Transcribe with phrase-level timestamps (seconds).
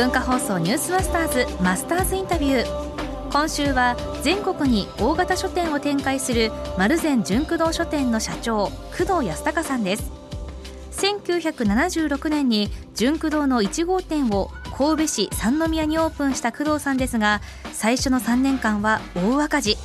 [0.00, 3.30] 文化放送ニュースマスターズマスターズインタビュー。
[3.30, 10.10] 今週は全国に大型書店を展開する丸善純駆動書店の社長工藤康隆さんです。
[10.92, 17.42] 1976年に純駆動の1号店を神戸市三宮にオープンした工藤さんですが
[17.74, 19.76] 最初の3年間は大赤字。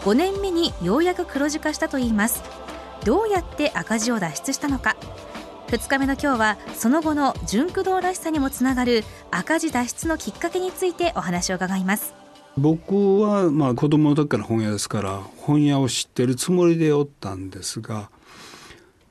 [0.00, 2.42] 5年目にようやく黒字化したといいます。
[3.04, 4.96] どうやって赤字を脱出したのか。
[5.70, 12.12] 2日目の今日はその後の純駆動らしさにもつながる赤字脱出のきっかけについてお話を伺います。
[12.58, 18.10] 僕はまあ子供の時から本屋ですから本屋を知ってるつもりでおったんですが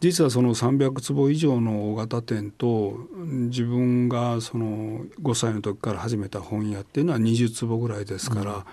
[0.01, 8.63] 実はその300坪以上の大型店と自分がその5歳の時から始めた本屋っていうのは20坪ぐらいですから、うん、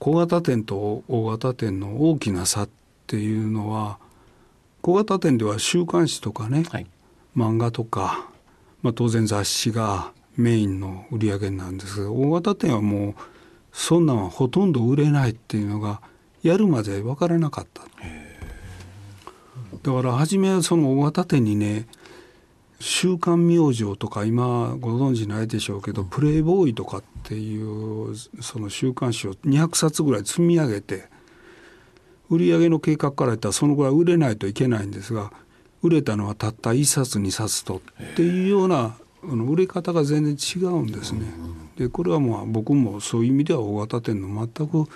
[0.00, 2.68] 小型店と大型店の大きな差っ
[3.06, 4.00] ていうのは
[4.80, 6.86] 小型店では週刊誌とかね、はい、
[7.36, 8.28] 漫画とか、
[8.82, 13.14] まあ、当然雑誌がメインの売り上げなんですが大型店はもう
[13.72, 16.00] そんなんはほとんど売れないっていうのが
[16.42, 17.82] やるまで分からなかった。
[19.82, 21.86] だから初めはその大型店にね
[22.80, 31.08] 「週刊明星」とか今ご存知ないでしょうけど「プレイボーイ」とかっていうその週刊誌を200冊ぐらい積み上げて
[32.30, 35.32] 売上の計画から言ったらそのぐらい売れないといけないんですが
[35.82, 41.26] 売れたのはたった1冊2冊とっていうような売れ方が全然違うんですね。
[41.76, 44.90] でこれはまあ僕もそういう意味では大型店の全く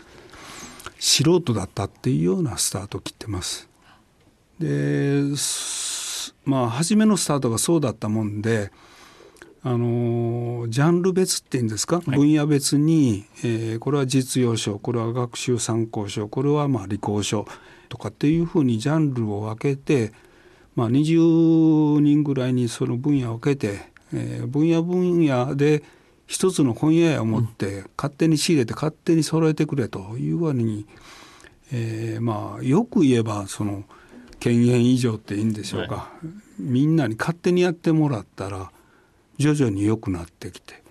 [0.99, 3.69] 素人だったっていうようなスタートを切ってます。
[4.59, 5.23] で
[6.45, 8.71] まあ初めのスタートがそうだったもんで
[9.65, 17.47] あのジャンル別っていうんですか、はい、分野別に、えー、これは実用書これは学習参考書これはまあ理工書
[17.89, 20.13] とかっていうふうにジャンルを分けて、
[20.75, 25.85] まあ、20人ぐらいにその分野を分けて、えー、分野分野で
[26.27, 30.87] 一つの本屋を持って、勝手に仕入れて勝手に揃えてくれというわうに、
[31.71, 33.85] えー、まあよく言えばその。
[34.43, 36.27] 権限以上っていいんでしょうか、はい、
[36.59, 38.73] みんなに勝手にやってもらったら
[39.43, 40.83] 徐々に良くなってきて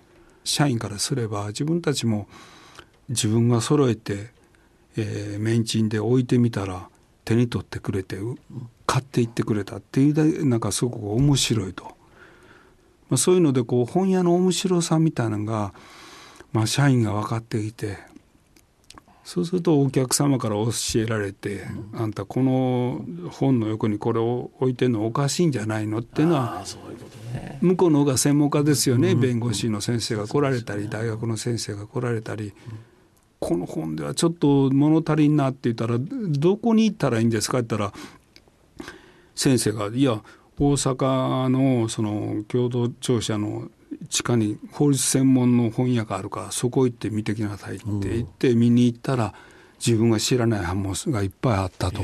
[0.44, 2.28] 社員からすれば自分たちも
[3.08, 4.30] 自分が揃えて、
[4.96, 6.88] えー、メンチンで置いてみたら
[7.24, 8.18] 手に取ってくれて
[8.86, 15.72] 買っていってくれたっていうなんかすごく面白いと、まあ、そういうのでこう本屋の面白さみたいなのが、
[16.52, 17.98] まあ、社員が分かっていて
[19.24, 21.60] そうするとお客様から教えられて、
[21.92, 26.64] うん、あんたこの本の横にこれを置いてるのおかしいんじゃないのっていうのは
[27.62, 32.52] 向こうの方が専門家ですよね、うん、弁護士の先生が来られたり、大学の先生が来られたり、
[33.42, 38.00] この本ではちょっと物足りんなって言ったらどこに行ったらいいんですかって言ったら
[39.34, 40.22] 先生が「いや
[40.58, 43.68] 大阪のその共同庁舎の
[44.08, 49.34] 地下に法律専門の本屋があるからそこ行って見てきなさいって言って見に行ったら
[49.84, 52.00] 自分が知らない版物がいっぱいあったと。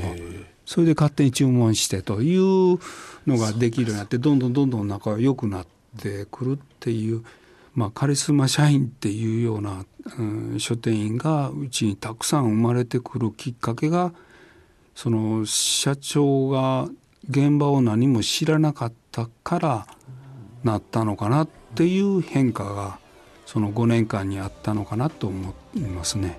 [0.68, 2.78] それで勝手に注文してという
[3.26, 5.66] のができるようになってどんどんどんどん仲が良くなっ
[5.98, 7.24] てくるっていう、
[7.74, 9.86] まあ、カリスマ社員っていうような、
[10.18, 14.12] うん、書店員がうちにたくさん生まれてくるきっかけが
[14.94, 16.90] その社長が
[17.30, 19.86] 現場を何も知らなかったから
[20.64, 22.98] なったのかなっていう変化が
[23.46, 26.38] その5年間にあったのかなと思いますね。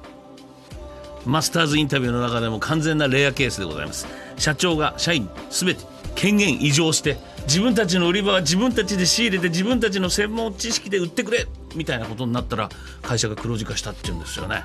[1.29, 4.07] マスターズインタビューの中でも完全なレアケースでございます。
[4.37, 5.83] 社長が社員すべて
[6.15, 12.69] 権限移譲して自分たちの売り場は自分たちで仕入れて自分たちの専門知識で売ってくれみたいなことになったら
[13.01, 14.63] 会社が黒字化したっていうんですよね。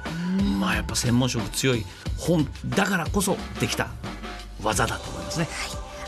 [0.59, 1.85] まあやっぱ専門職強い。
[2.19, 3.89] 本だからこそできた。
[4.63, 5.49] 技だと思いますね、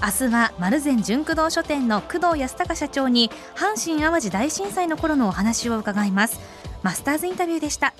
[0.01, 0.13] はい。
[0.23, 6.41] 明日は丸善純駆動書店の工藤康隆社長に阪神・淡路大震災の頃のお話を伺います。
[6.83, 7.95] マスターズインタビューでした。